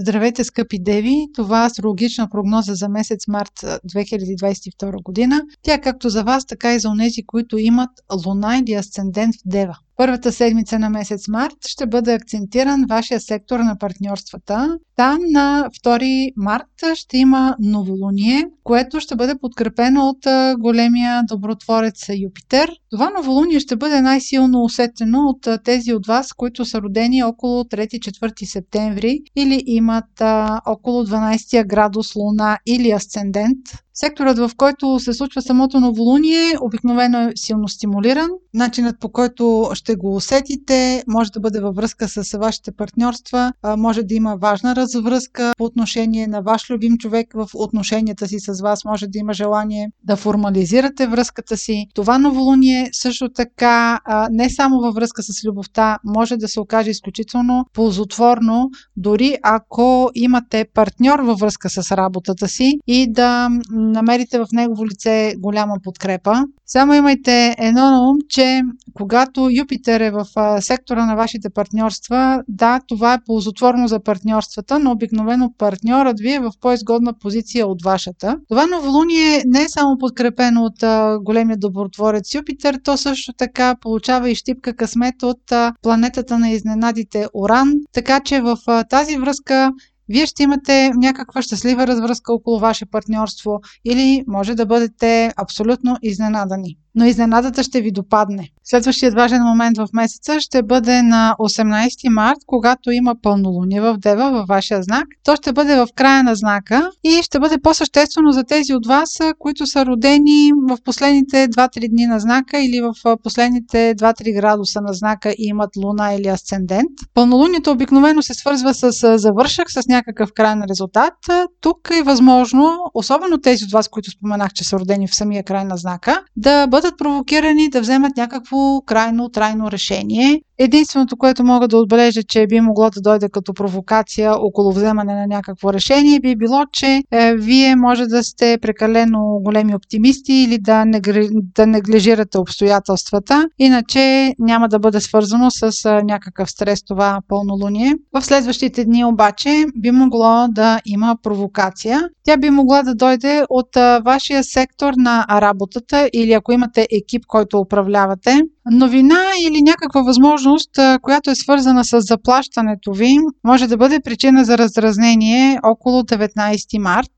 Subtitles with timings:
[0.00, 1.26] Здравейте, скъпи деви!
[1.34, 5.42] Това е астрологична прогноза за месец март 2022 година.
[5.62, 7.90] Тя е както за вас, така и за онези, които имат
[8.26, 9.78] луна или асцендент в дева.
[10.00, 14.78] Първата седмица на месец март ще бъде акцентиран вашия сектор на партньорствата.
[14.96, 20.18] Там на 2 март ще има новолуние, което ще бъде подкрепено от
[20.58, 22.70] големия добротворец Юпитер.
[22.90, 28.44] Това новолуние ще бъде най-силно усетено от тези от вас, които са родени около 3-4
[28.44, 30.20] септември или имат
[30.66, 33.58] около 12 градус луна или асцендент.
[33.94, 38.28] Секторът, в който се случва самото новолуние, обикновено е силно стимулиран.
[38.54, 44.02] Начинът по който ще го усетите може да бъде във връзка с вашите партньорства, може
[44.02, 48.84] да има важна развръзка по отношение на ваш любим човек в отношенията си с вас,
[48.84, 51.86] може да има желание да формализирате връзката си.
[51.94, 57.64] Това новолуние също така не само във връзка с любовта, може да се окаже изключително
[57.72, 63.48] ползотворно, дори ако имате партньор във връзка с работата си и да
[63.90, 66.44] намерите в негово лице голяма подкрепа.
[66.66, 68.60] Само имайте едно на ум, че
[68.94, 70.26] когато Юпитер е в
[70.60, 76.40] сектора на вашите партньорства, да, това е ползотворно за партньорствата, но обикновено партньорът ви е
[76.40, 78.36] в по-изгодна позиция от вашата.
[78.48, 80.84] Това новолуние не е само подкрепено от
[81.22, 85.52] големия добротворец Юпитер, то също така получава и щипка късмет от
[85.82, 88.56] планетата на изненадите Оран, така че в
[88.90, 89.72] тази връзка
[90.10, 96.76] вие ще имате някаква щастлива развръзка около ваше партньорство или може да бъдете абсолютно изненадани
[96.94, 98.48] но изненадата ще ви допадне.
[98.64, 104.30] Следващият важен момент в месеца ще бъде на 18 март, когато има пълнолуние в Дева
[104.30, 105.04] във вашия знак.
[105.24, 109.18] То ще бъде в края на знака и ще бъде по-съществено за тези от вас,
[109.38, 114.92] които са родени в последните 2-3 дни на знака или в последните 2-3 градуса на
[114.92, 116.90] знака и имат луна или асцендент.
[117.14, 119.99] Пълнолунието обикновено се свързва с завършък, с някакъв
[120.34, 121.14] крайен резултат.
[121.60, 125.64] Тук е възможно, особено тези от вас, които споменах, че са родени в самия край
[125.64, 131.76] на знака, да бъдат провокирани да вземат някакво крайно трайно решение Единственото, което мога да
[131.76, 136.64] отбележа, че би могло да дойде като провокация около вземане на някакво решение, би било,
[136.72, 143.48] че е, вие може да сте прекалено големи оптимисти или да, негри, да неглижирате обстоятелствата,
[143.58, 147.94] иначе няма да бъде свързано с е, някакъв стрес това пълнолуние.
[148.12, 152.08] В следващите дни обаче би могло да има провокация.
[152.30, 153.68] Тя би могла да дойде от
[154.04, 160.70] вашия сектор на работата или ако имате екип, който управлявате, новина или някаква възможност,
[161.02, 167.10] която е свързана с заплащането ви, може да бъде причина за раздразнение около 19 март.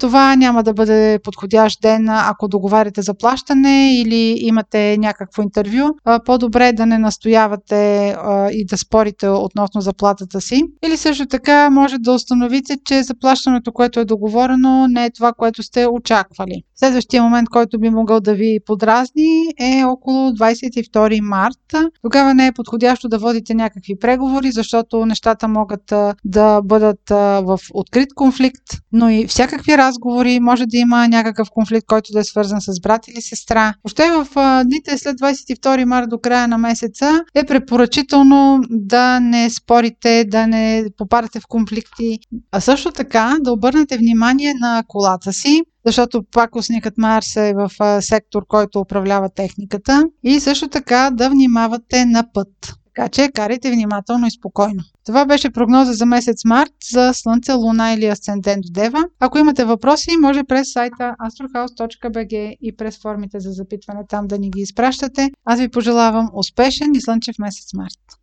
[0.00, 5.88] Това няма да бъде подходящ ден, ако договаряте заплащане или имате някакво интервю.
[6.24, 8.16] По-добре е да не настоявате
[8.52, 10.62] и да спорите относно заплатата си.
[10.86, 15.62] Или също така може да установите, че заплащането, което е договорено, не е това, което
[15.62, 16.62] сте очаквали.
[16.74, 21.90] Следващия момент, който би могъл да ви подразни е около 22 март.
[22.02, 25.92] Тогава не е подходящо да водите някакви преговори, защото нещата могат
[26.24, 32.12] да бъдат в открит конфликт, но и всякакви разговори може да има някакъв конфликт, който
[32.12, 33.74] да е свързан с брат или сестра.
[33.84, 34.26] Още в
[34.64, 40.84] дните след 22 март до края на месеца е препоръчително да не спорите, да не
[40.96, 42.18] попадате в конфликти,
[42.52, 47.70] а също така да обърнете внимание на колата си, защото пакостникът Марс е в
[48.02, 52.48] сектор, който управлява техниката и също така да внимавате на път.
[52.98, 54.82] Така че карайте внимателно и спокойно.
[55.06, 59.04] Това беше прогноза за месец март за Слънце, Луна или Асцендент в Дева.
[59.20, 64.50] Ако имате въпроси, може през сайта astrohouse.bg и през формите за запитване там да ни
[64.50, 65.30] ги изпращате.
[65.44, 67.98] Аз ви пожелавам успешен и слънчев месец март.